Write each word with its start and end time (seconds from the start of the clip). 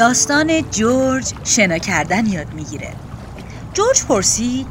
داستان 0.00 0.70
جورج 0.70 1.34
شنا 1.42 1.78
کردن 1.78 2.26
یاد 2.26 2.54
می‌گیره. 2.54 2.96
جورج 3.72 4.04
پرسید 4.04 4.66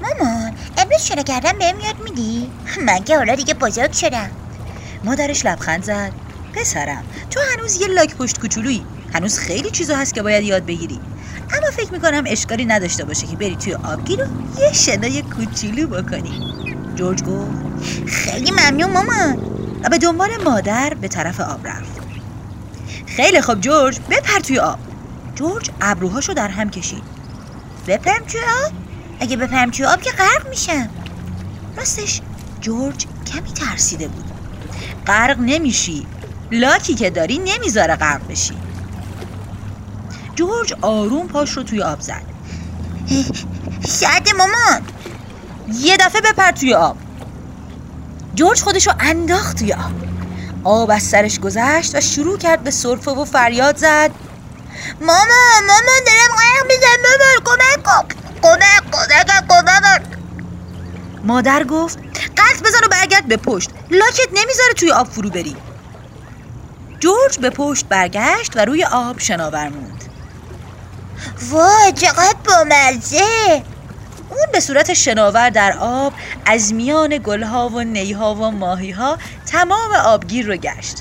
مامان 0.00 0.54
امروز 0.76 1.00
شنا 1.02 1.22
کردن 1.22 1.52
بهم 1.58 1.80
یاد 1.80 2.00
میدی؟ 2.04 2.52
من 2.86 3.04
که 3.04 3.16
حالا 3.16 3.34
دیگه 3.34 3.54
بزرگ 3.54 3.92
شدم. 3.92 4.30
مادرش 5.04 5.46
لبخند 5.46 5.84
زد. 5.84 6.12
پسرم 6.52 7.04
تو 7.30 7.40
هنوز 7.52 7.76
یه 7.80 7.86
لاک 7.86 8.16
پشت 8.16 8.38
کوچولویی. 8.38 8.86
هنوز 9.14 9.38
خیلی 9.38 9.70
چیزا 9.70 9.96
هست 9.96 10.14
که 10.14 10.22
باید 10.22 10.44
یاد 10.44 10.66
بگیری. 10.66 11.00
اما 11.50 11.70
فکر 11.72 11.92
می‌کنم 11.92 12.24
اشکالی 12.26 12.64
نداشته 12.64 13.04
باشه 13.04 13.26
که 13.26 13.36
بری 13.36 13.56
توی 13.56 13.74
آبگیر 13.74 14.22
و 14.22 14.26
یه 14.60 14.72
شنای 14.72 15.22
کوچولو 15.22 15.86
بکنی. 15.86 16.44
جورج 16.94 17.22
گفت 17.22 17.60
خیلی 18.06 18.50
ممنون 18.50 18.92
مامان 18.92 19.42
و 19.82 19.88
به 19.88 19.98
دنبال 19.98 20.30
مادر 20.44 20.94
به 21.00 21.08
طرف 21.08 21.40
آب 21.40 21.66
رفت. 21.66 21.99
خیلی 23.06 23.40
خوب 23.40 23.60
جورج 23.60 24.00
بپر 24.10 24.40
توی 24.40 24.58
آب. 24.58 24.78
جورج 25.34 25.70
ابروهاشو 25.80 26.32
در 26.32 26.48
هم 26.48 26.70
کشید. 26.70 27.02
بپرم 27.86 28.24
توی 28.24 28.40
آب؟ 28.40 28.72
اگه 29.20 29.36
بپرم 29.36 29.70
توی 29.70 29.86
آب 29.86 30.02
که 30.02 30.10
غرق 30.10 30.48
میشم. 30.48 30.88
راستش 31.76 32.20
جورج 32.60 33.06
کمی 33.32 33.52
ترسیده 33.52 34.08
بود. 34.08 34.24
غرق 35.06 35.36
نمیشی. 35.40 36.06
لاکی 36.52 36.94
که 36.94 37.10
داری 37.10 37.38
نمی‌ذاره 37.38 37.96
غرق 37.96 38.28
بشی. 38.28 38.54
جورج 40.34 40.74
آروم 40.80 41.28
پاش 41.28 41.50
رو 41.50 41.62
توی 41.62 41.82
آب 41.82 42.00
زد. 42.00 42.22
سرد 43.86 44.28
مامان 44.38 44.82
یه 45.80 45.96
دفعه 45.96 46.20
بپر 46.20 46.50
توی 46.50 46.74
آب. 46.74 46.96
جورج 48.34 48.60
خودشو 48.60 48.92
انداخت 49.00 49.58
توی 49.58 49.72
آب. 49.72 50.09
آب 50.64 50.90
از 50.90 51.02
سرش 51.02 51.40
گذشت 51.40 51.94
و 51.94 52.00
شروع 52.00 52.38
کرد 52.38 52.64
به 52.64 52.70
سرفه 52.70 53.10
و 53.10 53.24
فریاد 53.24 53.76
زد. 53.76 54.10
مامان 55.00 55.66
مامان 55.66 56.00
دارم 56.06 56.36
غرق 56.36 56.66
میزم 56.66 57.02
مامان 57.02 57.44
کمک 57.44 57.84
کن 57.84 58.14
کمک 58.42 58.90
کمک 58.90 59.48
کمک 59.48 60.02
مادر 61.24 61.64
گفت 61.64 61.98
قلط 62.36 62.62
بزن 62.64 62.78
و 62.84 62.88
برگرد 62.88 63.28
به 63.28 63.36
پشت. 63.36 63.70
لاکت 63.90 64.28
نمی‌ذاره 64.32 64.72
توی 64.76 64.92
آب 64.92 65.06
فرو 65.06 65.30
بری. 65.30 65.56
جورج 67.00 67.38
به 67.38 67.50
پشت 67.50 67.86
برگشت 67.88 68.56
و 68.56 68.60
روی 68.64 68.84
آب 68.84 69.18
شناور 69.18 69.68
موند. 69.68 70.04
وای 71.50 71.92
چقدر 71.92 72.36
بامزه 72.46 73.62
به 74.60 74.66
صورت 74.66 74.94
شناور 74.94 75.50
در 75.50 75.78
آب 75.80 76.12
از 76.46 76.74
میان 76.74 77.18
گلها 77.18 77.68
و 77.68 77.80
نیها 77.80 78.34
و 78.34 78.50
ماهیها 78.50 79.18
تمام 79.46 79.92
آبگیر 80.04 80.46
رو 80.46 80.56
گشت. 80.56 80.98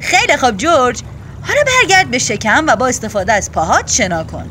خیلی 0.00 0.36
خوب 0.36 0.56
جورج. 0.56 1.02
حالا 1.42 1.60
برگرد 1.66 2.10
به 2.10 2.18
شکم 2.18 2.64
و 2.68 2.76
با 2.76 2.86
استفاده 2.86 3.32
از 3.32 3.52
پاهات 3.52 3.90
شنا 3.90 4.24
کن. 4.24 4.50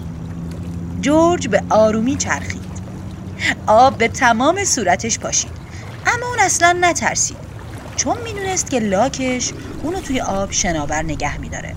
جورج 1.01 1.47
به 1.47 1.63
آرومی 1.69 2.15
چرخید. 2.15 2.71
آب 3.67 3.97
به 3.97 4.07
تمام 4.07 4.63
صورتش 4.63 5.19
پاشید. 5.19 5.51
اما 6.05 6.25
اون 6.27 6.39
اصلا 6.39 6.77
نترسید. 6.81 7.37
چون 7.95 8.17
می‌دونست 8.23 8.69
که 8.69 8.79
لاکش 8.79 9.51
اونو 9.83 10.01
توی 10.01 10.21
آب 10.21 10.51
شناور 10.51 11.01
نگه 11.01 11.37
میداره. 11.37 11.75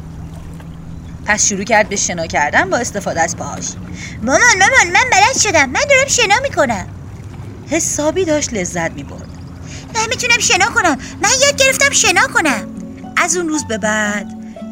پس 1.27 1.48
شروع 1.48 1.65
کرد 1.65 1.89
به 1.89 1.97
شنا 1.97 2.27
کردن 2.27 2.70
با 2.70 2.77
استفاده 2.77 3.20
از 3.20 3.37
پاهاش. 3.37 3.65
مامان 4.23 4.41
مامان 4.59 4.92
من 4.92 5.11
بلد 5.12 5.39
شدم. 5.39 5.70
من 5.70 5.81
دارم 5.91 6.09
شنا 6.09 6.34
می‌کنم. 6.42 6.89
حسابی 7.70 8.25
داشت 8.25 8.53
لذت 8.53 8.91
می‌برد. 8.91 9.29
من 9.95 10.06
می‌تونم 10.09 10.39
شنا 10.39 10.67
کنم. 10.67 10.98
من 11.23 11.29
یاد 11.42 11.56
گرفتم 11.56 11.91
شنا 11.91 12.27
کنم. 12.34 12.69
از 13.17 13.37
اون 13.37 13.48
روز 13.48 13.64
به 13.64 13.79
بعد 13.79 14.27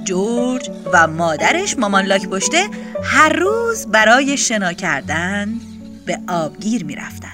جورج 0.05 0.71
و 0.93 1.07
مادرش 1.07 1.79
مامان 1.79 2.05
لاک 2.05 2.29
پشته 2.29 2.69
هر 3.05 3.29
روز 3.29 3.87
برای 3.87 4.37
شنا 4.37 4.73
کردن 4.73 5.61
به 6.07 6.19
آبگیر 6.29 6.85
می‌رفتن. 6.85 7.29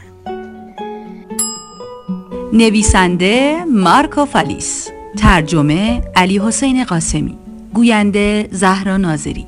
نویسنده 2.52 3.64
مارکو 3.64 4.24
فالیس. 4.24 4.88
ترجمه 5.18 6.02
علی 6.16 6.38
حسین 6.38 6.84
قاسمی. 6.84 7.38
گوینده 7.74 8.48
زهرا 8.50 8.96
ناظری. 8.96 9.46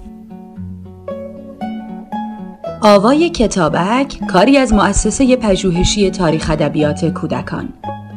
آوای 2.82 3.30
کتابک 3.30 4.18
کاری 4.30 4.56
از 4.56 4.72
مؤسسه 4.72 5.36
پژوهشی 5.36 6.10
تاریخ 6.10 6.50
ادبیات 6.50 7.04
کودکان. 7.04 7.68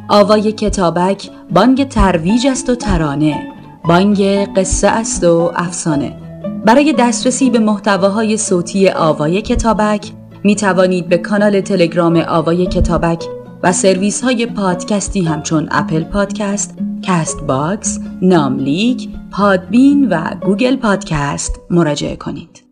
آوای 0.08 0.52
کتابک 0.52 1.30
بانگ 1.50 1.88
ترویج 1.88 2.46
است 2.46 2.70
و 2.70 2.74
ترانه. 2.74 3.52
بانگ 3.84 4.22
قصه 4.56 4.88
است 4.88 5.24
و 5.24 5.52
افسانه. 5.56 6.16
برای 6.64 6.94
دسترسی 6.98 7.50
به 7.50 7.58
محتواهای 7.58 8.36
صوتی 8.36 8.88
آوای 8.88 9.42
کتابک 9.42 10.12
می 10.44 10.56
توانید 10.56 11.08
به 11.08 11.18
کانال 11.18 11.60
تلگرام 11.60 12.16
آوای 12.16 12.66
کتابک 12.66 13.24
و 13.62 13.72
سرویس 13.72 14.24
های 14.24 14.46
پادکستی 14.46 15.22
همچون 15.22 15.68
Apple 15.70 16.04
Podcast، 16.04 16.78
Castbox، 17.02 18.00
ناملیک، 18.22 19.08
Podbean 19.32 20.08
و 20.08 20.34
Google 20.44 20.76
Podcast 20.76 21.60
مراجعه 21.70 22.16
کنید. 22.16 22.62